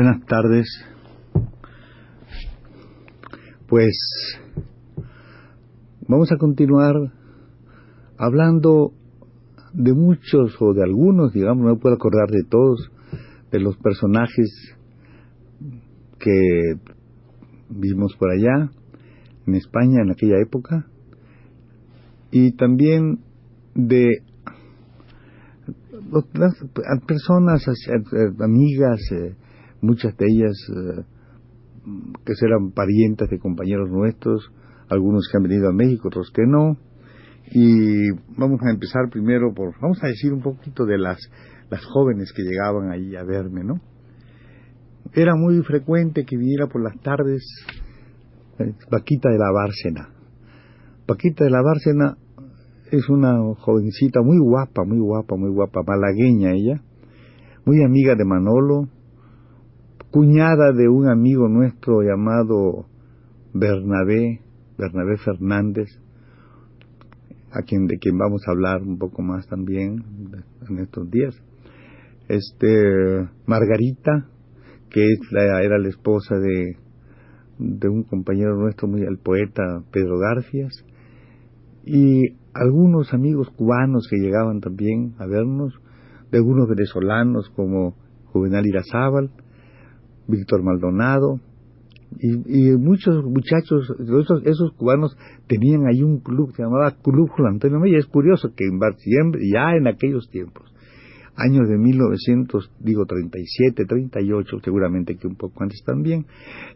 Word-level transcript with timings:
Buenas 0.00 0.24
tardes. 0.26 0.68
Pues 3.66 3.98
vamos 6.06 6.30
a 6.30 6.36
continuar 6.36 6.94
hablando 8.16 8.92
de 9.72 9.94
muchos 9.94 10.54
o 10.60 10.72
de 10.72 10.84
algunos, 10.84 11.32
digamos, 11.32 11.64
no 11.64 11.74
me 11.74 11.80
puedo 11.80 11.96
acordar 11.96 12.28
de 12.30 12.44
todos, 12.48 12.92
de 13.50 13.58
los 13.58 13.76
personajes 13.78 14.76
que 16.20 16.74
vimos 17.68 18.14
por 18.20 18.30
allá, 18.30 18.70
en 19.48 19.54
España 19.56 20.02
en 20.04 20.12
aquella 20.12 20.40
época, 20.40 20.86
y 22.30 22.52
también 22.52 23.18
de 23.74 24.22
personas, 27.04 27.66
amigas, 28.38 29.00
eh, 29.10 29.34
muchas 29.80 30.16
de 30.16 30.26
ellas 30.28 30.56
eh, 30.68 31.02
que 32.24 32.32
eran 32.44 32.72
parientes 32.72 33.28
de 33.30 33.38
compañeros 33.38 33.90
nuestros, 33.90 34.50
algunos 34.88 35.28
que 35.30 35.36
han 35.36 35.42
venido 35.44 35.68
a 35.68 35.72
México, 35.72 36.08
otros 36.08 36.30
que 36.34 36.42
no, 36.46 36.76
y 37.50 38.10
vamos 38.36 38.60
a 38.62 38.70
empezar 38.70 39.08
primero 39.10 39.54
por, 39.54 39.74
vamos 39.80 39.98
a 40.02 40.08
decir 40.08 40.32
un 40.32 40.42
poquito 40.42 40.84
de 40.84 40.98
las, 40.98 41.18
las 41.70 41.84
jóvenes 41.84 42.32
que 42.34 42.42
llegaban 42.42 42.90
ahí 42.90 43.16
a 43.16 43.24
verme, 43.24 43.64
¿no? 43.64 43.80
Era 45.14 45.34
muy 45.34 45.62
frecuente 45.62 46.24
que 46.24 46.36
viniera 46.36 46.66
por 46.66 46.82
las 46.82 47.00
tardes 47.00 47.42
eh, 48.58 48.74
Paquita 48.90 49.30
de 49.30 49.38
la 49.38 49.50
Bárcena. 49.50 50.08
Paquita 51.06 51.44
de 51.44 51.50
la 51.50 51.62
Bárcena 51.62 52.18
es 52.90 53.08
una 53.08 53.34
jovencita 53.58 54.20
muy 54.22 54.38
guapa, 54.38 54.84
muy 54.84 54.98
guapa, 54.98 55.36
muy 55.36 55.50
guapa, 55.50 55.80
malagueña 55.86 56.52
ella, 56.52 56.82
muy 57.64 57.82
amiga 57.82 58.14
de 58.14 58.24
Manolo, 58.24 58.88
cuñada 60.10 60.72
de 60.72 60.88
un 60.88 61.08
amigo 61.08 61.48
nuestro 61.48 62.02
llamado 62.02 62.86
Bernabé, 63.52 64.40
Bernabé 64.78 65.16
Fernández, 65.18 65.88
a 67.52 67.62
quien 67.62 67.86
de 67.86 67.98
quien 67.98 68.16
vamos 68.16 68.42
a 68.46 68.52
hablar 68.52 68.82
un 68.82 68.98
poco 68.98 69.22
más 69.22 69.46
también 69.48 70.04
en 70.68 70.78
estos 70.78 71.10
días. 71.10 71.34
Este 72.28 73.28
Margarita, 73.46 74.28
que 74.90 75.06
era 75.32 75.78
la 75.78 75.88
esposa 75.88 76.36
de, 76.38 76.76
de 77.58 77.88
un 77.88 78.04
compañero 78.04 78.56
nuestro, 78.56 78.88
muy 78.88 79.02
el 79.02 79.18
poeta 79.18 79.82
Pedro 79.90 80.18
Garfias, 80.18 80.84
y 81.84 82.36
algunos 82.52 83.14
amigos 83.14 83.48
cubanos 83.56 84.06
que 84.10 84.18
llegaban 84.18 84.60
también 84.60 85.14
a 85.18 85.26
vernos, 85.26 85.74
de 86.30 86.38
algunos 86.38 86.68
venezolanos 86.68 87.48
como 87.56 87.94
Juvenal 88.26 88.66
Irazábal, 88.66 89.30
Víctor 90.28 90.62
Maldonado, 90.62 91.40
y, 92.20 92.70
muchos 92.76 93.24
muchachos, 93.24 93.94
esos, 94.00 94.42
esos, 94.44 94.72
cubanos 94.72 95.16
tenían 95.46 95.86
ahí 95.86 96.02
un 96.02 96.20
club, 96.20 96.52
se 96.56 96.62
llamaba 96.62 96.96
Club 97.02 97.28
Juan 97.28 97.54
Antonio 97.54 97.78
Mella. 97.78 97.98
Es 97.98 98.06
curioso 98.06 98.54
que 98.56 98.64
en 98.64 98.78
siempre, 98.96 99.42
ya 99.52 99.76
en 99.76 99.86
aquellos 99.86 100.28
tiempos, 100.30 100.72
años 101.36 101.68
de 101.68 101.76
1900, 101.76 102.72
digo 102.80 103.04
37, 103.04 103.84
38, 103.84 104.56
seguramente 104.64 105.16
que 105.16 105.26
un 105.26 105.36
poco 105.36 105.62
antes 105.62 105.82
también, 105.84 106.26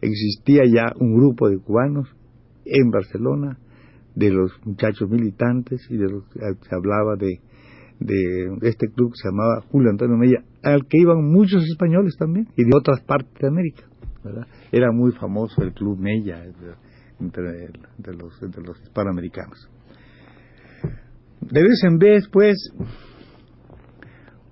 existía 0.01 0.63
ya 0.65 0.93
un 0.99 1.15
grupo 1.15 1.49
de 1.49 1.57
cubanos 1.57 2.07
en 2.65 2.89
Barcelona, 2.91 3.57
de 4.15 4.29
los 4.29 4.51
muchachos 4.63 5.09
militantes 5.09 5.81
y 5.89 5.97
de 5.97 6.07
los 6.07 6.23
que 6.25 6.39
se 6.39 6.75
hablaba 6.75 7.15
de, 7.17 7.39
de 8.05 8.67
este 8.69 8.87
club 8.87 9.11
que 9.11 9.21
se 9.21 9.29
llamaba 9.29 9.61
Julio 9.71 9.89
Antonio 9.89 10.17
Mella, 10.17 10.43
al 10.61 10.85
que 10.87 10.97
iban 10.97 11.23
muchos 11.31 11.63
españoles 11.63 12.15
también 12.17 12.47
y 12.55 12.63
de 12.63 12.71
otras 12.75 13.01
partes 13.01 13.33
de 13.39 13.47
América. 13.47 13.83
Era 14.71 14.91
muy 14.91 15.11
famoso 15.11 15.61
el 15.63 15.73
Club 15.73 15.99
Mella 15.99 16.43
entre, 17.19 17.69
los, 18.15 18.39
de 18.39 18.61
los 18.61 18.81
hispanoamericanos. 18.81 19.69
De 21.41 21.61
vez 21.61 21.83
en 21.83 21.97
vez, 21.97 22.27
pues, 22.31 22.55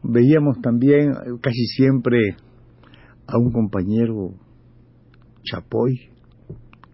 veíamos 0.04 0.60
también 0.62 1.14
casi 1.42 1.66
siempre 1.68 2.36
a 3.28 3.38
un 3.38 3.52
compañero 3.52 4.34
Chapoy, 5.44 6.10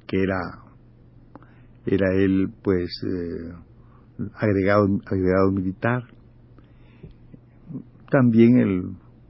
que 0.06 0.22
era, 0.22 0.38
era 1.86 2.14
él, 2.14 2.50
pues, 2.64 2.90
eh, 3.04 3.54
agregado, 4.36 4.86
agregado 5.06 5.52
militar. 5.52 6.04
También 8.10 8.58
el, 8.58 8.84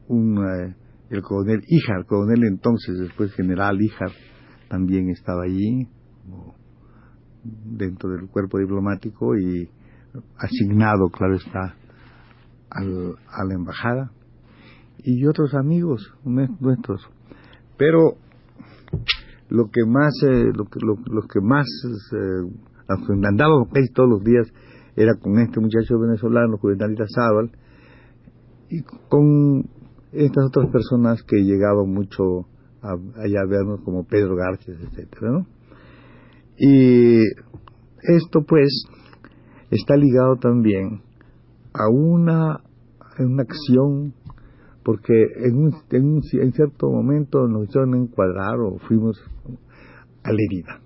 un 0.08 0.38
eh, 0.38 0.76
el 1.10 1.22
coronel 1.22 1.62
Ijar, 1.68 2.06
coronel 2.06 2.44
entonces, 2.44 3.00
después 3.00 3.34
general 3.34 3.82
Ijar, 3.82 4.12
también 4.70 5.10
estaba 5.10 5.44
allí, 5.44 5.88
dentro 7.44 8.10
del 8.10 8.28
cuerpo 8.28 8.60
diplomático 8.60 9.38
y 9.38 9.70
asignado, 10.38 11.10
claro 11.10 11.36
está, 11.36 11.76
al, 12.70 13.16
a 13.30 13.46
la 13.46 13.54
embajada, 13.54 14.12
y 14.98 15.26
otros 15.26 15.54
amigos 15.54 16.14
nuestros. 16.24 17.08
Pero 17.78 18.18
lo 19.50 19.70
que 19.72 19.86
más, 19.86 20.14
eh, 20.24 20.52
lo, 20.54 20.66
que, 20.66 20.80
lo, 20.82 21.22
que 21.22 21.40
más 21.42 21.66
eh, 22.14 22.96
andábamos 23.24 23.70
casi 23.72 23.92
todos 23.94 24.10
los 24.10 24.24
días 24.24 24.48
era 24.96 25.14
con 25.16 25.40
este 25.40 25.60
muchacho 25.60 26.00
venezolano, 26.00 26.58
Juvenal 26.58 26.96
Sábal, 27.08 27.52
y 28.70 28.82
con 29.10 29.66
estas 30.12 30.46
otras 30.48 30.70
personas 30.72 31.24
que 31.24 31.38
llegaban 31.38 31.90
mucho 31.90 32.48
allá 32.82 33.42
a 33.42 33.50
vernos 33.50 33.82
como 33.84 34.06
Pedro 34.06 34.36
García, 34.36 34.76
etcétera. 34.80 35.46
Y 36.58 37.22
esto 38.02 38.44
pues 38.48 38.86
está 39.72 39.96
ligado 39.96 40.38
también 40.38 41.02
a 41.74 41.90
una, 41.90 42.62
una 43.20 43.44
acción 43.44 44.14
porque 44.84 45.14
en, 45.44 45.58
un, 45.58 45.74
en, 45.92 46.54
cierto 46.54 46.90
momento 46.90 47.46
nos 47.48 47.68
hicieron 47.68 47.94
encuadrar 47.96 48.58
o 48.60 48.78
fuimos 48.88 49.22
a 50.24 50.32
Lérida. 50.32 50.80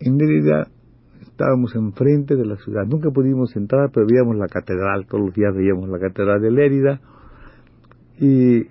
En 0.00 0.18
Lérida 0.18 0.68
estábamos 1.36 1.74
enfrente 1.74 2.34
de 2.34 2.46
la 2.46 2.56
ciudad, 2.56 2.86
nunca 2.86 3.10
pudimos 3.10 3.54
entrar, 3.56 3.90
pero 3.92 4.06
veíamos 4.06 4.36
la 4.36 4.48
catedral, 4.48 5.04
todos 5.06 5.26
los 5.26 5.34
días 5.34 5.54
veíamos 5.54 5.86
la 5.90 5.98
catedral 5.98 6.40
de 6.40 6.50
Lérida, 6.50 7.00
y 8.18 8.62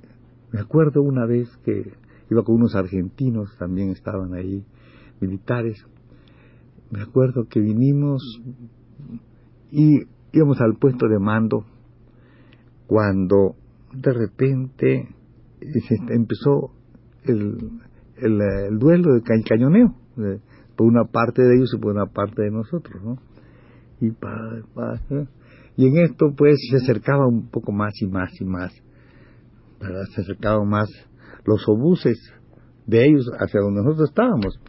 me 0.51 0.61
acuerdo 0.61 1.03
una 1.03 1.27
vez 1.27 1.47
que 1.63 1.93
iba 2.31 2.41
con 2.43 2.55
unos 2.55 2.75
argentinos, 2.75 3.55
también 3.59 3.91
estaban 3.91 4.33
ahí, 4.33 4.65
militares. 5.21 5.85
Me 6.89 7.03
acuerdo 7.03 7.45
que 7.47 7.59
vinimos 7.59 8.23
y 9.69 9.99
íbamos 10.33 10.59
al 10.59 10.75
puesto 10.79 11.07
de 11.07 11.19
mando 11.19 11.65
cuando 12.87 13.57
de 13.93 14.11
repente 14.11 15.07
empezó 16.09 16.71
el, 17.25 17.57
el, 18.17 18.79
duelo 18.79 19.13
de 19.13 19.21
cañoneo, 19.21 19.93
por 20.75 20.87
una 20.87 21.05
parte 21.05 21.41
de 21.41 21.55
ellos 21.55 21.73
y 21.75 21.79
por 21.79 21.93
una 21.93 22.07
parte 22.07 22.43
de 22.43 22.51
nosotros, 22.51 23.01
¿no? 23.03 23.17
Y, 24.01 24.07
¿eh? 24.07 25.27
y 25.77 25.87
en 25.87 25.97
esto 25.99 26.33
pues 26.35 26.57
se 26.69 26.77
acercaba 26.77 27.27
un 27.27 27.49
poco 27.49 27.71
más 27.71 27.93
y 28.01 28.07
más 28.07 28.29
y 28.39 28.45
más 28.45 28.73
se 30.13 30.21
acercaban 30.21 30.67
más 30.67 30.89
los 31.45 31.67
obuses 31.67 32.17
de 32.85 33.05
ellos 33.05 33.29
hacia 33.39 33.61
donde 33.61 33.83
nosotros 33.83 34.09
estábamos. 34.09 34.59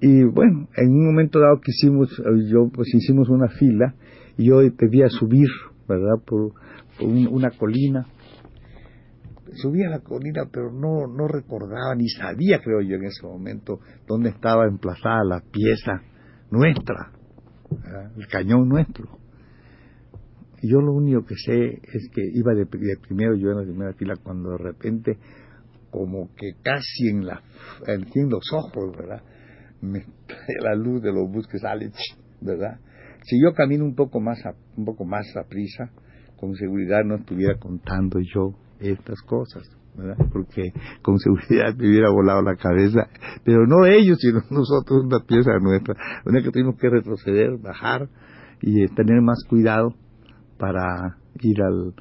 Y 0.00 0.24
bueno, 0.24 0.68
en 0.76 0.90
un 0.90 1.06
momento 1.06 1.40
dado 1.40 1.60
que 1.60 1.70
hicimos, 1.70 2.10
yo 2.50 2.68
pues 2.72 2.94
hicimos 2.94 3.28
una 3.28 3.48
fila 3.48 3.94
y 4.36 4.48
yo 4.48 4.60
debía 4.60 5.08
subir, 5.08 5.48
¿verdad? 5.88 6.22
Por, 6.24 6.52
una 7.00 7.50
colina. 7.50 8.06
Subí 9.54 9.82
a 9.84 9.90
la 9.90 10.00
colina, 10.00 10.44
pero 10.50 10.72
no, 10.72 11.06
no 11.06 11.28
recordaba 11.28 11.94
ni 11.96 12.08
sabía, 12.08 12.60
creo 12.60 12.80
yo, 12.80 12.96
en 12.96 13.04
ese 13.04 13.26
momento, 13.26 13.80
dónde 14.06 14.30
estaba 14.30 14.66
emplazada 14.66 15.24
la 15.24 15.40
pieza 15.40 16.02
nuestra, 16.50 17.12
el 18.16 18.26
cañón 18.28 18.68
nuestro. 18.68 19.18
Yo 20.62 20.80
lo 20.80 20.92
único 20.92 21.24
que 21.24 21.34
sé 21.36 21.80
es 21.82 22.08
que 22.12 22.22
iba 22.34 22.54
de, 22.54 22.66
primero, 22.66 23.34
yo 23.36 23.50
en 23.50 23.58
la 23.58 23.62
primera 23.62 23.92
fila, 23.94 24.14
cuando 24.22 24.50
de 24.50 24.58
repente, 24.58 25.18
como 25.90 26.28
que 26.34 26.52
casi 26.62 27.08
en, 27.08 27.26
la, 27.26 27.42
en 27.86 28.30
los 28.30 28.44
ojos, 28.52 28.96
¿verdad? 28.96 29.22
Me 29.80 30.00
trae 30.26 30.56
la 30.62 30.74
luz 30.74 31.02
de 31.02 31.12
los 31.12 31.30
buses 31.30 31.50
que 31.52 31.58
salen, 31.58 31.92
¿verdad? 32.40 32.80
Si 33.24 33.40
yo 33.42 33.52
camino 33.52 33.84
un 33.84 33.94
poco 33.94 34.20
más 34.20 34.38
a, 34.46 34.54
un 34.76 34.84
poco 34.84 35.04
más 35.04 35.26
a 35.36 35.48
prisa, 35.48 35.90
con 36.36 36.54
seguridad 36.54 37.02
no 37.04 37.16
estuviera 37.16 37.58
contando 37.58 38.18
yo 38.20 38.54
estas 38.80 39.20
cosas, 39.22 39.68
¿verdad? 39.96 40.16
Porque 40.32 40.72
con 41.02 41.18
seguridad 41.18 41.74
me 41.76 41.88
hubiera 41.88 42.10
volado 42.10 42.42
la 42.42 42.56
cabeza, 42.56 43.08
pero 43.44 43.66
no 43.66 43.86
ellos, 43.86 44.18
sino 44.20 44.40
nosotros, 44.50 45.04
una 45.04 45.20
pieza 45.20 45.58
nuestra, 45.60 45.94
una 46.24 46.42
que 46.42 46.50
tuvimos 46.50 46.76
que 46.76 46.90
retroceder, 46.90 47.58
bajar 47.58 48.08
y 48.60 48.86
tener 48.88 49.20
más 49.22 49.44
cuidado 49.48 49.94
para 50.58 51.18
ir 51.40 51.62
al... 51.62 51.94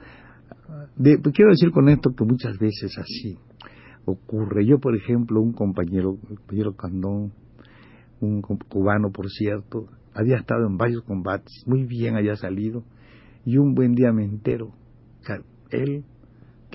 quiero 1.34 1.52
decir 1.52 1.72
con 1.72 1.90
esto 1.90 2.12
que 2.16 2.24
muchas 2.24 2.58
veces 2.58 2.98
así 2.98 3.38
ocurre. 4.06 4.66
Yo, 4.66 4.80
por 4.80 4.96
ejemplo, 4.96 5.42
un 5.42 5.54
compañero, 5.54 6.18
el 6.30 6.38
compañero 6.38 6.76
Candón, 6.76 7.34
un 8.22 8.42
cubano, 8.42 9.12
por 9.12 9.30
cierto, 9.30 9.88
había 10.14 10.38
estado 10.38 10.66
en 10.68 10.78
varios 10.78 11.04
combates, 11.04 11.64
muy 11.66 11.86
bien 11.86 12.16
había 12.16 12.36
salido, 12.36 12.84
y 13.46 13.58
un 13.58 13.76
buen 13.76 13.94
día 13.94 14.12
me 14.14 14.24
entero, 14.24 14.72
él, 15.72 16.06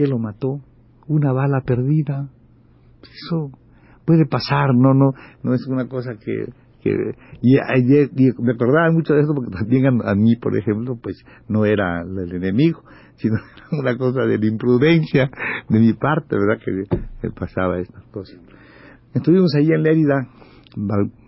que 0.00 0.06
lo 0.06 0.18
mató, 0.18 0.62
una 1.08 1.30
bala 1.30 1.60
perdida, 1.60 2.30
eso 3.02 3.50
puede 4.06 4.24
pasar, 4.24 4.74
no, 4.74 4.94
no, 4.94 5.12
no 5.42 5.52
es 5.52 5.66
una 5.66 5.88
cosa 5.88 6.12
que, 6.14 6.46
y, 7.42 7.56
me 8.38 8.52
acordaba 8.52 8.90
mucho 8.92 9.12
de 9.12 9.20
eso 9.20 9.34
porque 9.34 9.50
también 9.50 9.84
a, 10.02 10.14
mí, 10.14 10.36
por 10.36 10.56
ejemplo, 10.56 10.96
pues 11.02 11.22
no 11.48 11.66
era 11.66 12.00
el 12.00 12.34
enemigo, 12.34 12.82
sino 13.16 13.34
una 13.72 13.98
cosa 13.98 14.22
de 14.22 14.38
la 14.38 14.46
imprudencia 14.46 15.30
de 15.68 15.78
mi 15.78 15.92
parte, 15.92 16.34
¿verdad? 16.34 16.64
Que 16.64 16.96
me 17.22 17.30
pasaba 17.34 17.78
estas 17.78 18.02
cosas. 18.04 18.40
Estuvimos 19.12 19.54
ahí 19.54 19.66
en 19.66 19.82
Lérida 19.82 20.30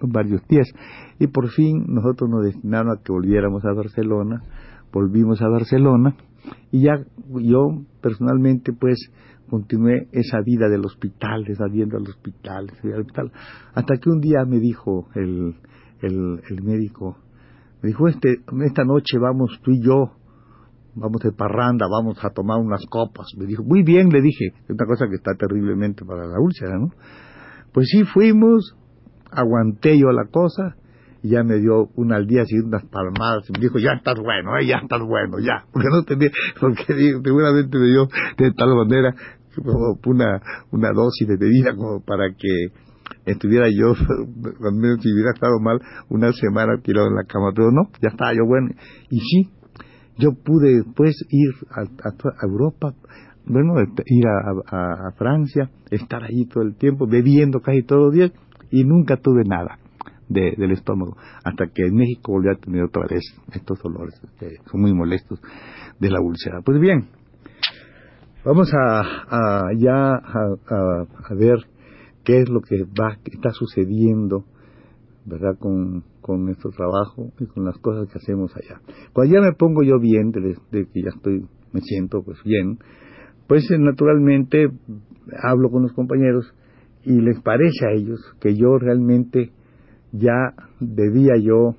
varios 0.00 0.40
días 0.48 0.72
y 1.18 1.26
por 1.26 1.50
fin 1.50 1.84
nosotros 1.88 2.30
nos 2.30 2.44
destinaron 2.44 2.90
a 2.90 3.02
que 3.04 3.12
volviéramos 3.12 3.62
a 3.66 3.74
Barcelona, 3.74 4.42
volvimos 4.90 5.42
a 5.42 5.48
Barcelona 5.48 6.16
y 6.70 6.82
ya 6.82 7.04
yo 7.40 7.82
personalmente 8.00 8.72
pues 8.72 9.10
continué 9.48 10.08
esa 10.12 10.40
vida 10.40 10.68
del 10.68 10.84
hospital, 10.84 11.44
saliendo 11.56 11.98
al 11.98 12.04
hospital, 12.04 12.70
al 12.82 13.00
hospital, 13.00 13.32
hasta 13.74 13.96
que 13.98 14.10
un 14.10 14.20
día 14.20 14.44
me 14.46 14.58
dijo 14.58 15.08
el, 15.14 15.56
el, 16.00 16.40
el 16.48 16.62
médico, 16.62 17.18
me 17.82 17.88
dijo, 17.88 18.08
este, 18.08 18.36
esta 18.64 18.84
noche 18.84 19.18
vamos 19.18 19.60
tú 19.62 19.72
y 19.72 19.84
yo, 19.84 20.12
vamos 20.94 21.20
de 21.22 21.32
parranda, 21.32 21.86
vamos 21.90 22.22
a 22.24 22.30
tomar 22.30 22.58
unas 22.58 22.84
copas. 22.88 23.26
Me 23.36 23.46
dijo, 23.46 23.62
muy 23.64 23.82
bien, 23.82 24.08
le 24.08 24.20
dije, 24.20 24.54
es 24.64 24.70
una 24.70 24.86
cosa 24.86 25.06
que 25.08 25.16
está 25.16 25.34
terriblemente 25.34 26.04
para 26.04 26.26
la 26.26 26.40
úlcera, 26.40 26.78
¿no? 26.78 26.90
Pues 27.72 27.88
sí, 27.90 28.04
fuimos, 28.04 28.76
aguanté 29.30 29.98
yo 29.98 30.12
la 30.12 30.26
cosa, 30.30 30.76
y 31.22 31.30
ya 31.30 31.44
me 31.44 31.58
dio 31.58 31.88
una 31.94 32.16
al 32.16 32.26
día 32.26 32.44
siguiente 32.44 32.76
unas 32.76 32.84
palmadas 32.90 33.48
y 33.48 33.52
me 33.52 33.60
dijo, 33.60 33.78
ya 33.78 33.92
estás 33.92 34.18
bueno, 34.18 34.58
eh, 34.58 34.66
ya 34.66 34.78
estás 34.82 35.00
bueno, 35.00 35.38
ya. 35.38 35.64
Porque 35.72 35.88
no 35.88 36.02
tenía, 36.02 36.30
porque 36.60 36.84
seguramente 37.24 37.78
me 37.78 37.86
dio 37.86 38.08
de 38.36 38.52
tal 38.52 38.74
manera 38.74 39.14
como 39.54 39.98
una, 40.06 40.40
una 40.72 40.92
dosis 40.92 41.28
de 41.28 41.36
bebida 41.36 41.76
como 41.76 42.02
para 42.04 42.30
que 42.36 42.72
estuviera 43.24 43.68
yo, 43.68 43.90
al 44.66 44.74
menos 44.74 44.98
si 45.02 45.12
hubiera 45.12 45.30
estado 45.32 45.60
mal, 45.60 45.78
una 46.08 46.32
semana 46.32 46.78
tirado 46.82 47.08
en 47.08 47.14
la 47.14 47.24
cama, 47.24 47.52
pero 47.54 47.70
no, 47.70 47.88
ya 48.00 48.08
estaba 48.08 48.32
yo 48.34 48.44
bueno. 48.46 48.70
Y 49.10 49.20
sí, 49.20 49.50
yo 50.18 50.32
pude 50.32 50.82
después 50.82 51.14
ir 51.30 51.50
a, 51.70 51.82
a, 51.82 52.46
Europa, 52.46 52.94
bueno, 53.46 53.74
ir 54.06 54.24
a, 54.26 55.08
a, 55.08 55.12
Francia, 55.12 55.70
estar 55.90 56.24
allí 56.24 56.46
todo 56.46 56.64
el 56.64 56.74
tiempo, 56.76 57.06
bebiendo 57.06 57.60
casi 57.60 57.82
todos 57.82 58.06
los 58.06 58.14
días, 58.14 58.32
y 58.70 58.84
nunca 58.84 59.16
tuve 59.18 59.42
nada 59.44 59.78
de, 60.32 60.54
del 60.56 60.72
estómago, 60.72 61.16
hasta 61.44 61.66
que 61.68 61.86
en 61.86 61.94
México 61.94 62.32
volví 62.32 62.48
a 62.48 62.58
tener 62.58 62.84
otra 62.84 63.06
vez 63.08 63.22
estos 63.52 63.80
dolores, 63.82 64.20
que 64.38 64.46
este, 64.46 64.70
son 64.70 64.80
muy 64.80 64.94
molestos, 64.94 65.40
de 65.98 66.10
la 66.10 66.20
úlcera. 66.20 66.60
Pues 66.64 66.80
bien, 66.80 67.08
vamos 68.44 68.72
a, 68.74 69.70
ya 69.78 70.14
a, 70.14 71.34
ver 71.34 71.58
qué 72.24 72.40
es 72.40 72.48
lo 72.48 72.60
que 72.60 72.82
va, 72.84 73.16
que 73.22 73.32
está 73.34 73.50
sucediendo, 73.50 74.44
¿verdad? 75.24 75.58
Con, 75.58 76.04
con 76.20 76.44
nuestro 76.44 76.70
trabajo 76.70 77.32
y 77.38 77.46
con 77.46 77.64
las 77.64 77.78
cosas 77.78 78.08
que 78.10 78.18
hacemos 78.18 78.54
allá. 78.56 78.80
Cuando 79.12 79.34
ya 79.34 79.40
me 79.40 79.52
pongo 79.52 79.82
yo 79.82 79.98
bien, 80.00 80.30
de, 80.32 80.56
de 80.70 80.86
que 80.86 81.02
ya 81.02 81.10
estoy, 81.14 81.46
me 81.72 81.80
siento 81.80 82.22
pues 82.22 82.38
bien, 82.44 82.78
pues 83.46 83.70
eh, 83.70 83.78
naturalmente 83.78 84.68
hablo 85.42 85.70
con 85.70 85.82
los 85.82 85.92
compañeros 85.92 86.52
y 87.04 87.20
les 87.20 87.40
parece 87.40 87.86
a 87.86 87.92
ellos 87.92 88.20
que 88.40 88.54
yo 88.54 88.78
realmente 88.78 89.52
ya 90.12 90.54
debía 90.80 91.36
yo 91.36 91.74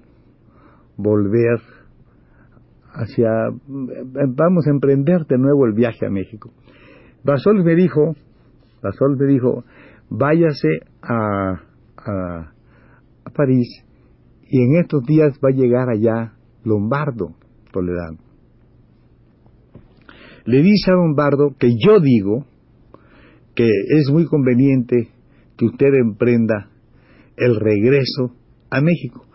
volver 0.97 1.59
hacia, 2.93 3.29
vamos 3.67 4.67
a 4.67 4.71
emprender 4.71 5.25
de 5.25 5.37
nuevo 5.37 5.65
el 5.65 5.73
viaje 5.73 6.05
a 6.05 6.09
México. 6.09 6.51
Basol 7.23 7.63
me 7.63 7.75
dijo, 7.75 8.15
Basol 8.81 9.17
me 9.17 9.25
dijo, 9.27 9.63
váyase 10.09 10.67
a, 11.01 11.61
a, 11.97 12.53
París 13.33 13.67
y 14.47 14.61
en 14.61 14.75
estos 14.75 15.03
días 15.05 15.39
va 15.43 15.49
a 15.49 15.55
llegar 15.55 15.89
allá 15.89 16.33
Lombardo 16.63 17.33
Toledano. 17.71 18.19
Le 20.45 20.61
dice 20.61 20.91
a 20.91 20.95
Lombardo 20.95 21.55
que 21.57 21.69
yo 21.79 21.99
digo 21.99 22.45
que 23.55 23.65
es 23.65 24.11
muy 24.11 24.25
conveniente 24.25 25.09
que 25.57 25.65
usted 25.65 25.93
emprenda 25.93 26.69
el 27.37 27.59
regreso 27.59 28.35
a 28.69 28.81
México. 28.81 29.25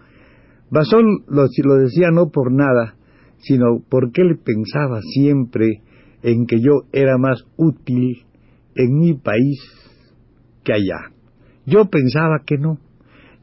Basón 0.71 1.25
lo, 1.28 1.47
lo 1.64 1.75
decía 1.76 2.11
no 2.11 2.31
por 2.31 2.52
nada, 2.52 2.97
sino 3.38 3.83
porque 3.88 4.23
él 4.23 4.38
pensaba 4.45 5.00
siempre 5.02 5.83
en 6.23 6.47
que 6.47 6.61
yo 6.61 6.83
era 6.93 7.17
más 7.19 7.45
útil 7.57 8.25
en 8.75 8.99
mi 8.99 9.14
país 9.14 9.61
que 10.64 10.73
allá. 10.73 11.12
Yo 11.67 11.87
pensaba 11.87 12.43
que 12.45 12.59
no. 12.59 12.78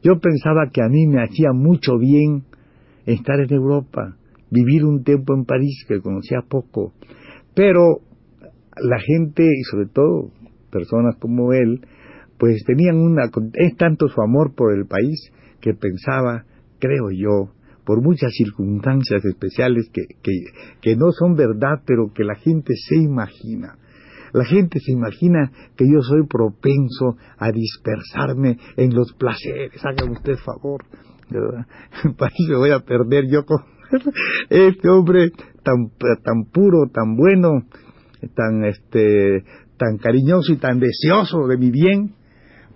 Yo 0.02 0.18
pensaba 0.20 0.70
que 0.72 0.82
a 0.82 0.88
mí 0.88 1.06
me 1.06 1.22
hacía 1.22 1.52
mucho 1.52 1.98
bien 1.98 2.44
estar 3.06 3.40
en 3.40 3.52
Europa, 3.52 4.16
vivir 4.50 4.84
un 4.84 5.02
tiempo 5.02 5.34
en 5.34 5.44
París, 5.44 5.84
que 5.88 6.00
conocía 6.00 6.40
poco. 6.48 6.92
Pero 7.54 8.00
la 8.76 8.98
gente, 9.00 9.44
y 9.44 9.62
sobre 9.64 9.86
todo 9.86 10.30
personas 10.70 11.16
como 11.18 11.52
él, 11.52 11.80
pues 12.38 12.62
tenían 12.64 12.96
una, 12.96 13.30
es 13.54 13.76
tanto 13.76 14.08
su 14.08 14.20
amor 14.20 14.54
por 14.54 14.74
el 14.74 14.86
país 14.86 15.30
que 15.60 15.74
pensaba, 15.74 16.44
creo 16.78 17.10
yo, 17.10 17.52
por 17.86 18.02
muchas 18.02 18.32
circunstancias 18.32 19.24
especiales 19.24 19.88
que, 19.92 20.02
que, 20.82 20.96
no 20.96 21.12
son 21.12 21.36
verdad, 21.36 21.82
pero 21.86 22.12
que 22.12 22.24
la 22.24 22.34
gente 22.34 22.74
se 22.74 22.96
imagina. 22.96 23.78
La 24.32 24.44
gente 24.44 24.80
se 24.80 24.92
imagina 24.92 25.52
que 25.76 25.84
yo 25.86 26.02
soy 26.02 26.26
propenso 26.26 27.16
a 27.38 27.52
dispersarme 27.52 28.58
en 28.76 28.92
los 28.92 29.12
placeres. 29.14 29.80
Hágame 29.84 30.12
usted 30.12 30.36
favor. 30.44 30.84
me 31.30 32.56
voy 32.56 32.70
a 32.70 32.80
perder 32.80 33.24
yo 33.30 33.44
con 33.44 33.58
este 34.50 34.88
hombre 34.88 35.30
tan, 35.62 35.90
tan 36.22 36.44
puro, 36.52 36.90
tan 36.92 37.16
bueno, 37.16 37.62
tan, 38.34 38.64
este, 38.64 39.44
tan 39.76 39.96
cariñoso 39.98 40.52
y 40.52 40.56
tan 40.56 40.80
deseoso 40.80 41.46
de 41.46 41.56
mi 41.56 41.70
bien 41.70 42.15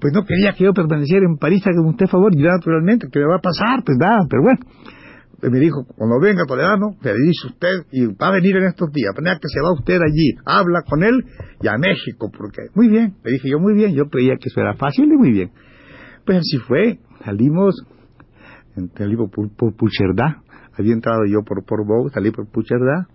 pues 0.01 0.13
no 0.15 0.25
quería 0.25 0.53
que 0.53 0.65
yo 0.65 0.73
permaneciera 0.73 1.27
en 1.27 1.37
París, 1.37 1.63
haga 1.67 1.87
usted 1.87 2.07
favor, 2.07 2.33
y 2.35 2.43
naturalmente, 2.43 3.09
¿qué 3.13 3.19
me 3.21 3.27
va 3.27 3.37
a 3.37 3.41
pasar? 3.41 3.83
Pues 3.85 3.99
nada, 3.99 4.27
pero 4.29 4.43
bueno. 4.43 4.59
Me 5.43 5.59
dijo, 5.59 5.87
cuando 5.97 6.21
venga 6.21 6.45
Toledano, 6.47 6.97
le 7.03 7.13
dice 7.15 7.47
usted, 7.47 7.87
y 7.93 8.07
va 8.07 8.29
a 8.29 8.33
venir 8.33 8.57
en 8.57 8.65
estos 8.65 8.93
días, 8.93 9.15
manera 9.17 9.39
que 9.41 9.49
se 9.49 9.61
va 9.63 9.73
usted 9.73 9.99
allí, 10.03 10.35
habla 10.45 10.83
con 10.87 11.03
él 11.03 11.25
y 11.63 11.69
a 11.69 11.79
México, 11.79 12.31
porque, 12.37 12.69
muy 12.75 12.89
bien, 12.89 13.15
le 13.25 13.33
dije 13.33 13.49
yo, 13.49 13.59
muy 13.59 13.73
bien, 13.73 13.95
yo 13.95 14.05
creía 14.11 14.35
que 14.37 14.51
eso 14.51 14.61
era 14.61 14.75
fácil 14.75 15.11
y 15.11 15.17
muy 15.17 15.33
bien. 15.33 15.51
Pues 16.27 16.39
así 16.39 16.59
fue, 16.59 16.99
salimos, 17.25 17.75
salimos 18.99 19.31
por, 19.31 19.51
por 19.57 19.75
Pucherdá, 19.77 20.43
había 20.79 20.93
entrado 20.93 21.25
yo 21.25 21.43
por 21.43 21.65
Portbou, 21.65 22.11
salí 22.11 22.31
por 22.31 22.47
Pucherdá, 22.51 23.09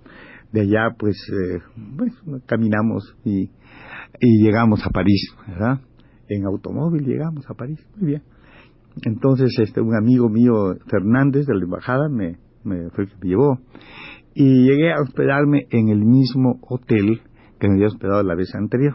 de 0.52 0.62
allá 0.62 0.96
pues, 0.98 1.16
eh, 1.32 1.60
pues 1.96 2.12
caminamos 2.48 3.16
y, 3.24 3.52
y 4.20 4.44
llegamos 4.44 4.84
a 4.84 4.90
París, 4.90 5.32
¿verdad? 5.48 5.80
En 6.30 6.46
automóvil 6.46 7.06
llegamos 7.06 7.50
a 7.50 7.54
París, 7.54 7.80
muy 7.98 8.08
bien. 8.08 8.24
Entonces, 9.04 9.54
este, 9.60 9.82
un 9.82 9.96
amigo 9.96 10.30
mío, 10.30 10.76
Fernández, 10.88 11.46
de 11.46 11.56
la 11.56 11.64
embajada, 11.64 12.08
me, 12.10 12.38
fue 12.64 13.04
el 13.04 13.10
que 13.10 13.16
me 13.22 13.30
llevó. 13.30 13.60
Y 14.34 14.64
llegué 14.64 14.94
a 14.94 15.02
hospedarme 15.02 15.68
en 15.70 15.90
el 15.90 16.06
mismo 16.06 16.60
hotel 16.68 17.22
que 17.60 17.68
me 17.68 17.76
había 17.76 17.88
hospedado 17.88 18.24
la 18.24 18.36
vez 18.36 18.54
anterior. 18.56 18.94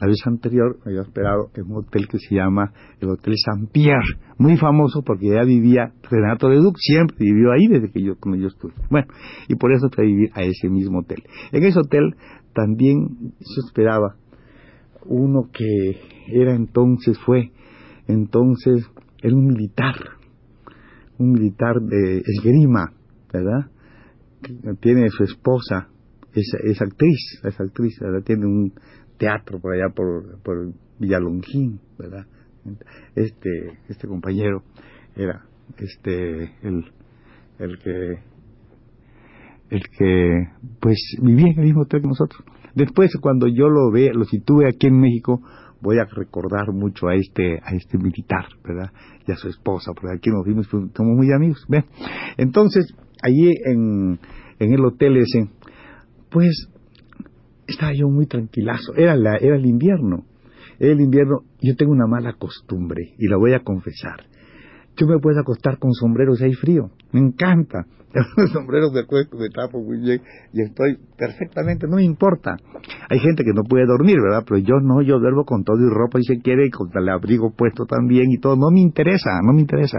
La 0.00 0.06
vez 0.06 0.18
anterior 0.26 0.78
me 0.84 0.92
había 0.92 1.02
hospedado 1.02 1.50
en 1.54 1.64
un 1.64 1.78
hotel 1.78 2.08
que 2.08 2.18
se 2.18 2.34
llama 2.34 2.72
el 3.00 3.08
Hotel 3.08 3.34
Saint 3.36 3.70
Pierre, 3.70 4.18
muy 4.38 4.56
famoso 4.56 5.02
porque 5.02 5.28
ya 5.28 5.42
vivía 5.44 5.92
Renato 6.10 6.48
Leduc, 6.48 6.76
siempre 6.78 7.16
vivió 7.18 7.52
ahí 7.52 7.66
desde 7.66 7.90
que 7.90 8.02
yo, 8.02 8.16
como 8.18 8.36
yo 8.36 8.48
estuve. 8.48 8.74
Bueno, 8.90 9.06
y 9.48 9.54
por 9.56 9.72
eso 9.72 9.88
fui 9.90 10.04
a 10.04 10.06
vivir 10.06 10.30
a 10.34 10.42
ese 10.42 10.68
mismo 10.68 11.00
hotel. 11.00 11.22
En 11.52 11.64
ese 11.64 11.78
hotel 11.78 12.14
también 12.54 13.32
se 13.40 13.60
hospedaba 13.64 14.16
uno 15.08 15.50
que 15.52 16.00
era 16.28 16.54
entonces, 16.54 17.18
fue 17.24 17.52
entonces, 18.06 18.88
era 19.22 19.34
un 19.34 19.46
militar, 19.46 19.94
un 21.18 21.32
militar 21.32 21.76
de 21.80 22.18
esgrima, 22.18 22.92
¿verdad? 23.32 23.70
Tiene 24.80 25.08
su 25.08 25.24
esposa, 25.24 25.88
es, 26.32 26.80
actriz, 26.80 27.40
es 27.42 27.60
actriz, 27.60 27.98
¿verdad? 28.00 28.22
Tiene 28.22 28.46
un 28.46 28.72
teatro 29.18 29.58
por 29.60 29.74
allá 29.74 29.92
por, 29.94 30.40
por 30.42 30.72
Villalongín, 30.98 31.80
¿verdad? 31.98 32.26
Este, 33.14 33.78
este 33.88 34.06
compañero 34.06 34.62
era 35.14 35.46
este 35.78 36.44
el, 36.62 36.84
el 37.58 37.78
que 37.78 38.18
el 39.70 39.82
que 39.98 40.48
pues 40.80 40.98
vivía 41.22 41.52
en 41.52 41.58
el 41.58 41.64
mismo 41.66 41.82
hotel 41.82 42.02
que 42.02 42.08
nosotros. 42.08 42.44
Después 42.76 43.10
cuando 43.20 43.48
yo 43.48 43.68
lo 43.68 43.90
ve, 43.90 44.12
lo 44.14 44.24
situé 44.24 44.68
aquí 44.68 44.86
en 44.86 45.00
México, 45.00 45.40
voy 45.80 45.98
a 45.98 46.04
recordar 46.04 46.72
mucho 46.72 47.08
a 47.08 47.14
este 47.14 47.58
a 47.62 47.74
este 47.74 47.98
militar, 47.98 48.44
¿verdad? 48.62 48.92
Y 49.26 49.32
a 49.32 49.36
su 49.36 49.48
esposa, 49.48 49.92
porque 49.94 50.16
aquí 50.16 50.30
nos 50.30 50.44
vimos, 50.44 50.68
somos 50.68 51.16
muy 51.16 51.32
amigos. 51.32 51.64
¿ve? 51.68 51.84
Entonces, 52.36 52.94
allí 53.22 53.50
en, 53.64 54.20
en 54.58 54.72
el 54.72 54.84
hotel 54.84 55.16
ese, 55.16 55.48
pues 56.30 56.68
estaba 57.66 57.92
yo 57.94 58.08
muy 58.08 58.26
tranquilazo. 58.26 58.94
Era, 58.94 59.16
la, 59.16 59.36
era 59.36 59.56
el 59.56 59.66
invierno. 59.66 60.24
Era 60.78 60.92
el 60.92 61.00
invierno. 61.00 61.40
Yo 61.62 61.74
tengo 61.76 61.92
una 61.92 62.06
mala 62.06 62.34
costumbre 62.34 63.14
y 63.18 63.28
la 63.28 63.38
voy 63.38 63.54
a 63.54 63.60
confesar. 63.60 64.26
Yo 64.96 65.06
me 65.06 65.18
puedo 65.18 65.38
acostar 65.40 65.78
con 65.78 65.92
sombreros 65.92 66.40
hay 66.42 66.54
frío. 66.54 66.90
Me 67.12 67.20
encanta. 67.20 67.86
Los 68.36 68.50
sombreros 68.50 68.92
de 68.94 69.00
acuesto, 69.00 69.36
me 69.36 69.50
tapo 69.50 69.78
muy 69.78 69.98
bien 69.98 70.22
y 70.52 70.62
estoy 70.62 70.96
perfectamente, 71.18 71.86
no 71.86 71.96
me 71.96 72.04
importa. 72.04 72.56
Hay 73.10 73.18
gente 73.18 73.44
que 73.44 73.52
no 73.52 73.62
puede 73.62 73.84
dormir, 73.84 74.16
¿verdad? 74.22 74.42
Pero 74.48 74.58
yo 74.58 74.80
no, 74.80 75.02
yo 75.02 75.18
duermo 75.18 75.44
con 75.44 75.64
todo 75.64 75.76
y 75.76 75.90
ropa 75.92 76.18
y 76.18 76.22
se 76.22 76.40
quiere, 76.40 76.70
con 76.70 76.88
el 76.94 77.08
abrigo 77.10 77.50
puesto 77.50 77.84
también 77.84 78.30
y 78.30 78.38
todo. 78.38 78.56
No 78.56 78.70
me 78.70 78.80
interesa, 78.80 79.40
no 79.44 79.52
me 79.52 79.60
interesa. 79.60 79.98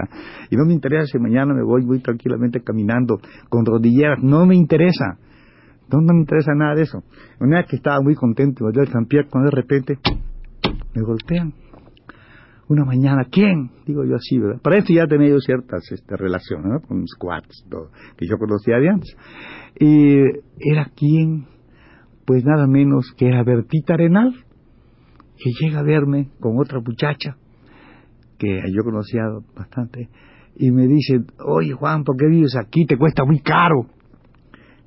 Y 0.50 0.56
no 0.56 0.64
me 0.64 0.72
interesa 0.72 1.06
si 1.06 1.18
mañana 1.18 1.54
me 1.54 1.62
voy 1.62 1.84
muy 1.84 2.00
tranquilamente 2.00 2.60
caminando 2.60 3.20
con 3.48 3.64
rodilleras, 3.64 4.18
no 4.22 4.46
me 4.46 4.56
interesa. 4.56 5.18
No, 5.90 6.02
me 6.02 6.20
interesa 6.20 6.52
nada 6.54 6.74
de 6.74 6.82
eso. 6.82 7.02
Una 7.40 7.58
vez 7.58 7.66
que 7.66 7.76
estaba 7.76 8.00
muy 8.02 8.14
contento, 8.14 8.64
me 8.64 8.72
dio 8.72 8.82
el 8.82 8.90
cuando 8.90 9.50
de 9.50 9.56
repente 9.56 9.98
me 10.94 11.02
golpean. 11.02 11.54
Una 12.68 12.84
mañana, 12.84 13.26
¿quién? 13.30 13.70
Digo 13.86 14.04
yo 14.04 14.16
así, 14.16 14.38
¿verdad? 14.38 14.60
Para 14.60 14.76
eso 14.76 14.92
ya 14.92 15.06
tenía 15.06 15.30
yo 15.30 15.40
ciertas 15.40 15.90
este, 15.90 16.16
relaciones, 16.16 16.66
¿no? 16.66 16.80
Con 16.86 17.00
mis 17.00 17.14
cuates, 17.14 17.64
que 18.16 18.26
yo 18.26 18.36
conocía 18.36 18.76
de 18.78 18.88
antes. 18.90 19.16
Y 19.80 20.18
era 20.58 20.90
quién, 20.94 21.46
pues 22.26 22.44
nada 22.44 22.66
menos 22.66 23.14
que 23.16 23.28
era 23.28 23.42
Bertita 23.42 23.94
Arenal, 23.94 24.34
que 25.38 25.50
llega 25.60 25.80
a 25.80 25.82
verme 25.82 26.28
con 26.40 26.58
otra 26.58 26.80
muchacha, 26.80 27.36
que 28.38 28.60
yo 28.70 28.84
conocía 28.84 29.22
bastante, 29.56 30.10
y 30.56 30.70
me 30.70 30.86
dice, 30.86 31.20
oye 31.46 31.72
Juan, 31.72 32.04
¿por 32.04 32.16
qué 32.16 32.26
vives 32.26 32.54
aquí? 32.56 32.84
Te 32.84 32.98
cuesta 32.98 33.24
muy 33.24 33.40
caro. 33.40 33.86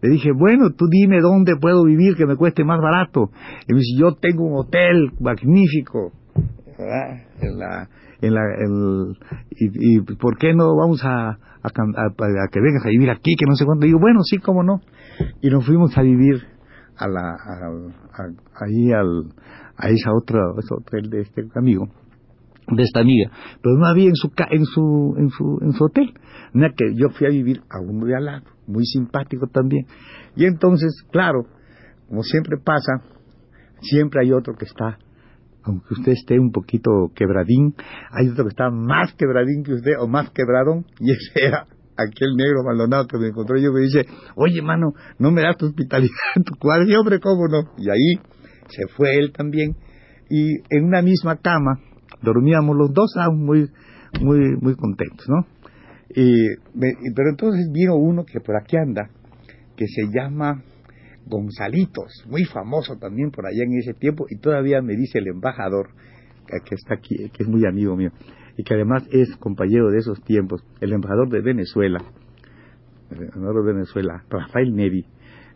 Le 0.01 0.09
dije, 0.09 0.31
bueno, 0.31 0.71
tú 0.71 0.85
dime 0.89 1.19
dónde 1.21 1.55
puedo 1.59 1.85
vivir 1.85 2.15
que 2.15 2.25
me 2.25 2.35
cueste 2.35 2.63
más 2.63 2.79
barato. 2.79 3.29
Y 3.67 3.73
me 3.73 3.79
dice, 3.79 3.99
yo 3.99 4.15
tengo 4.15 4.45
un 4.45 4.57
hotel 4.57 5.11
magnífico. 5.19 6.11
¿Verdad? 6.81 7.27
En 7.41 7.57
la, 7.59 7.89
en 8.21 8.33
la, 8.33 8.41
y, 9.51 9.97
y, 9.97 10.01
¿por 10.01 10.37
qué 10.37 10.53
no 10.53 10.75
vamos 10.75 11.03
a, 11.03 11.29
a, 11.29 11.37
a, 11.63 12.47
que 12.51 12.61
vengas 12.61 12.85
a 12.85 12.89
vivir 12.89 13.09
aquí, 13.09 13.35
que 13.35 13.45
no 13.45 13.55
sé 13.55 13.65
cuánto? 13.65 13.85
digo, 13.85 13.99
bueno, 13.99 14.21
sí, 14.23 14.37
cómo 14.37 14.63
no. 14.63 14.81
Y 15.41 15.49
nos 15.49 15.65
fuimos 15.65 15.97
a 15.97 16.01
vivir 16.01 16.41
a 16.97 17.07
la, 17.07 17.31
a, 17.31 18.65
ahí 18.65 18.91
al, 18.91 19.33
a 19.77 19.89
esa 19.89 20.11
otra, 20.13 20.39
ese 20.57 20.73
hotel 20.73 21.09
de 21.09 21.21
este 21.21 21.43
amigo 21.55 21.87
de 22.67 22.83
esta 22.83 23.01
amiga, 23.01 23.29
pero 23.61 23.75
no 23.77 23.85
había 23.85 24.07
en 24.07 24.15
su 24.15 24.31
en 24.49 24.65
su 24.65 25.15
en 25.17 25.29
su 25.29 25.59
en 25.61 25.73
su 25.73 25.83
hotel, 25.83 26.13
Una 26.53 26.69
que 26.69 26.93
yo 26.95 27.09
fui 27.09 27.27
a 27.27 27.29
vivir 27.29 27.61
a 27.69 27.81
uno 27.81 28.05
de 28.05 28.15
al 28.15 28.25
lado, 28.25 28.43
muy 28.67 28.85
simpático 28.85 29.47
también. 29.47 29.85
Y 30.35 30.45
entonces, 30.45 31.03
claro, 31.11 31.45
como 32.07 32.23
siempre 32.23 32.57
pasa, 32.63 33.01
siempre 33.81 34.21
hay 34.21 34.31
otro 34.31 34.53
que 34.55 34.65
está 34.65 34.97
aunque 35.63 35.93
usted 35.93 36.13
esté 36.13 36.39
un 36.39 36.51
poquito 36.51 37.11
quebradín, 37.15 37.75
hay 38.11 38.29
otro 38.29 38.45
que 38.45 38.49
está 38.49 38.69
más 38.69 39.13
quebradín 39.13 39.63
que 39.63 39.73
usted 39.73 39.93
o 39.99 40.07
más 40.07 40.29
quebradón, 40.31 40.85
y 40.99 41.11
ese 41.11 41.45
era 41.47 41.67
aquel 41.97 42.35
negro 42.35 42.63
Maldonado 42.65 43.07
que 43.07 43.17
me 43.17 43.27
encontró 43.27 43.57
y 43.57 43.63
yo 43.63 43.71
me 43.71 43.81
dice, 43.81 44.05
oye 44.35 44.61
mano, 44.61 44.93
no 45.19 45.31
me 45.31 45.41
das 45.41 45.57
tu 45.57 45.67
hospitalidad 45.67 46.11
en 46.35 46.43
tu 46.45 46.55
cuadro, 46.55 46.85
y 46.87 46.95
hombre, 46.95 47.19
cómo 47.19 47.47
no, 47.47 47.71
y 47.77 47.89
ahí 47.89 48.21
se 48.69 48.87
fue 48.95 49.17
él 49.17 49.31
también, 49.31 49.75
y 50.29 50.55
en 50.69 50.85
una 50.85 51.01
misma 51.01 51.37
cama, 51.37 51.79
dormíamos 52.21 52.75
los 52.75 52.93
dos, 52.93 53.13
aún 53.17 53.45
muy, 53.45 53.69
muy, 54.21 54.55
muy 54.61 54.75
contentos, 54.75 55.25
¿no? 55.27 55.45
Y, 56.13 56.55
pero 57.15 57.29
entonces 57.29 57.69
vino 57.71 57.95
uno 57.95 58.25
que 58.25 58.39
por 58.41 58.55
aquí 58.57 58.77
anda, 58.77 59.09
que 59.77 59.85
se 59.87 60.03
llama 60.13 60.63
Gonzalitos, 61.25 62.25
muy 62.29 62.45
famoso 62.45 62.97
también 62.97 63.31
por 63.31 63.45
allá 63.45 63.63
en 63.63 63.77
ese 63.77 63.93
tiempo, 63.93 64.25
y 64.29 64.37
todavía 64.39 64.81
me 64.81 64.95
dice 64.95 65.19
el 65.19 65.27
embajador, 65.27 65.89
que 66.65 66.75
está 66.75 66.95
aquí, 66.95 67.15
que 67.29 67.43
es 67.43 67.47
muy 67.47 67.65
amigo 67.65 67.95
mío, 67.95 68.11
y 68.57 68.63
que 68.63 68.73
además 68.73 69.07
es 69.11 69.35
compañero 69.37 69.89
de 69.91 69.99
esos 69.99 70.21
tiempos, 70.23 70.63
el 70.81 70.93
embajador 70.93 71.29
de 71.29 71.41
Venezuela, 71.41 71.99
el 73.09 73.23
embajador 73.23 73.65
de 73.65 73.73
Venezuela, 73.73 74.23
Rafael 74.29 74.75
Neri, 74.75 75.05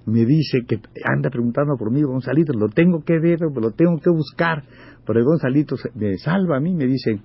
me 0.06 0.24
dice 0.24 0.60
que 0.68 0.80
anda 1.04 1.30
preguntando 1.30 1.76
por 1.78 1.92
mí, 1.92 2.04
Gonzalito, 2.04 2.54
lo 2.54 2.70
tengo 2.70 3.04
que 3.04 3.20
ver, 3.20 3.40
lo 3.42 3.72
tengo 3.72 4.00
que 4.00 4.12
buscar, 4.12 4.64
pero 5.06 5.20
el 5.20 5.26
Gonzalito 5.26 5.76
me 5.96 6.18
salva 6.18 6.58
a 6.58 6.60
mí, 6.60 6.76
me 6.76 6.86
dice, 6.86 7.20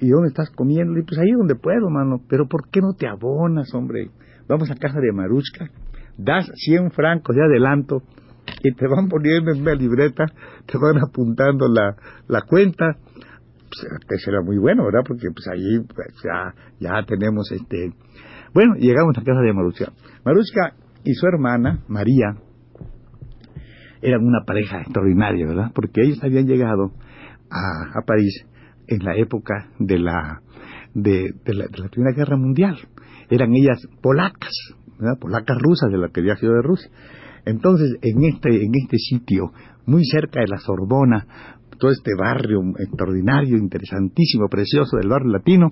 ¿y 0.00 0.08
dónde 0.08 0.28
estás 0.28 0.50
comiendo? 0.50 0.98
Y 0.98 1.02
pues 1.02 1.18
ahí 1.18 1.32
donde 1.32 1.54
puedo, 1.54 1.88
mano, 1.88 2.20
pero 2.28 2.46
¿por 2.46 2.68
qué 2.68 2.80
no 2.80 2.92
te 2.92 3.08
abonas, 3.08 3.72
hombre? 3.74 4.10
Vamos 4.46 4.70
a 4.70 4.74
casa 4.74 5.00
de 5.00 5.12
Maruchka, 5.12 5.70
das 6.16 6.50
100 6.54 6.90
francos 6.92 7.34
de 7.36 7.42
adelanto 7.42 8.02
y 8.62 8.72
te 8.72 8.86
van 8.86 9.08
poniendo 9.08 9.52
en 9.52 9.62
una 9.62 9.74
libreta, 9.74 10.26
te 10.66 10.78
van 10.78 10.98
apuntando 10.98 11.68
la, 11.68 11.96
la 12.28 12.42
cuenta, 12.42 12.96
pues, 14.06 14.22
será 14.22 14.40
muy 14.42 14.58
bueno, 14.58 14.84
¿verdad? 14.84 15.02
Porque 15.06 15.28
pues 15.34 15.46
ahí 15.48 15.80
pues, 15.80 16.08
ya, 16.22 16.54
ya 16.80 17.04
tenemos 17.06 17.50
este... 17.52 17.92
Bueno, 18.52 18.74
llegamos 18.76 19.16
a 19.18 19.22
casa 19.22 19.40
de 19.40 19.52
Maruchka. 19.52 19.92
Maruchka 20.24 20.74
y 21.04 21.14
su 21.14 21.26
hermana, 21.26 21.80
María, 21.88 22.36
eran 24.00 24.24
una 24.24 24.44
pareja 24.46 24.80
extraordinaria, 24.80 25.46
¿verdad? 25.46 25.72
Porque 25.74 26.02
ellos 26.02 26.22
habían 26.22 26.46
llegado 26.46 26.92
a, 27.50 27.98
a 27.98 28.02
París 28.06 28.46
en 28.86 29.04
la 29.04 29.16
época 29.16 29.70
de 29.78 29.98
la, 29.98 30.40
de, 30.94 31.34
la, 31.46 31.66
de 31.66 31.78
la 31.78 31.88
Primera 31.88 32.14
Guerra 32.14 32.36
Mundial. 32.36 32.76
Eran 33.30 33.52
ellas 33.54 33.86
polacas, 34.02 34.52
¿verdad? 34.98 35.18
polacas 35.18 35.56
rusas 35.60 35.90
de 35.90 35.98
la 35.98 36.08
que 36.08 36.20
había 36.20 36.36
sido 36.36 36.54
de 36.54 36.62
Rusia. 36.62 36.90
Entonces, 37.44 37.96
en 38.02 38.24
este, 38.24 38.48
en 38.48 38.72
este 38.74 38.96
sitio, 38.98 39.52
muy 39.86 40.04
cerca 40.04 40.40
de 40.40 40.48
la 40.48 40.58
Sorbona, 40.58 41.26
todo 41.78 41.90
este 41.90 42.12
barrio 42.18 42.60
extraordinario, 42.78 43.58
interesantísimo, 43.58 44.48
precioso 44.48 44.96
del 44.96 45.08
barrio 45.08 45.32
latino, 45.32 45.68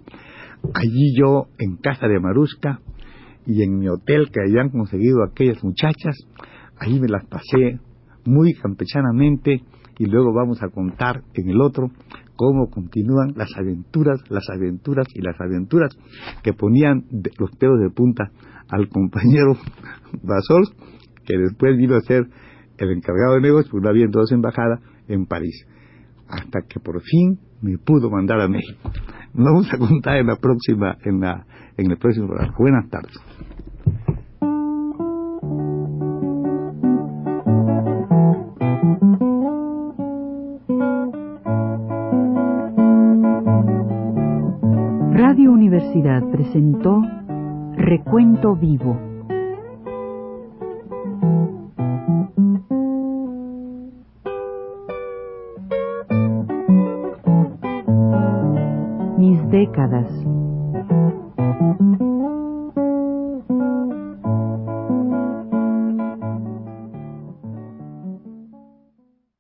allí 0.75 1.15
yo, 1.17 1.47
en 1.59 1.77
casa 1.77 2.07
de 2.09 2.21
Maruska, 2.21 2.81
y 3.47 3.63
en 3.63 3.79
mi 3.79 3.89
hotel 3.89 4.31
que 4.31 4.41
habían 4.41 4.71
conseguido 4.71 5.25
aquellas 5.25 5.63
muchachas, 5.65 6.17
ahí 6.79 7.01
me 7.01 7.09
las 7.09 7.25
pasé 7.27 7.81
muy 8.25 8.55
campechanamente 8.55 9.63
y 9.99 10.07
luego 10.07 10.33
vamos 10.33 10.63
a 10.63 10.69
contar 10.69 11.23
en 11.35 11.51
el 11.51 11.61
otro 11.61 11.91
cómo 12.37 12.71
continúan 12.71 13.35
las 13.37 13.51
aventuras, 13.57 14.21
las 14.31 14.49
aventuras 14.51 15.07
y 15.15 15.23
las 15.23 15.41
aventuras 15.41 15.97
que 16.43 16.53
ponían 16.53 17.05
los 17.39 17.51
pelos 17.57 17.81
de 17.81 17.91
punta 17.91 18.31
al 18.69 18.89
compañero 18.89 19.57
Basol, 20.23 20.65
que 21.25 21.39
después 21.39 21.77
vino 21.77 21.97
a 21.97 22.01
ser 22.01 22.27
el 22.79 22.91
encargado 22.91 23.35
de 23.35 23.43
negocios, 23.43 23.71
porque 23.71 23.85
no 23.85 23.91
había 23.91 24.05
entonces 24.05 24.35
embajada 24.35 24.81
en 25.09 25.27
París, 25.27 25.67
hasta 26.29 26.63
que 26.69 26.81
por 26.81 27.01
fin 27.03 27.39
me 27.61 27.79
pudo 27.79 28.11
mandar 28.11 28.41
a 28.41 28.49
México. 28.49 28.91
Vamos 29.35 29.73
a 29.73 29.79
contar 29.79 30.17
en 30.19 30.27
la 30.27 30.37
próxima, 30.37 30.97
en 31.05 31.21
la, 31.21 31.47
en 31.77 31.91
el 31.91 31.97
próximo 31.97 32.27
programa. 32.29 32.55
Buenas 32.59 32.91
tardes. 32.91 33.17
Radio 45.15 45.53
Universidad 45.53 46.23
presentó 46.31 47.01
Recuento 47.85 48.55
vivo. 48.55 48.97
Mis 59.19 59.51
décadas. 59.51 60.07